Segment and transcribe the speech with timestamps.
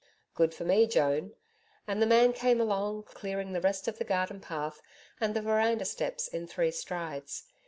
[0.33, 1.35] 'Good for me, Joan,'
[1.85, 4.81] and the man came along, clearing the rest of the garden path
[5.19, 7.43] and the veranda steps in three strides.